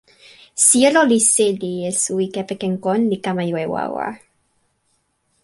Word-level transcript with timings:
sijelo 0.63 1.01
li 1.09 1.19
seli 1.33 1.73
e 1.89 1.91
suwi 2.01 2.25
kepeken 2.35 2.73
kon 2.83 3.01
li 3.11 3.17
kama 3.25 3.43
jo 3.49 3.57
e 3.65 3.67
wawa. 3.73 4.07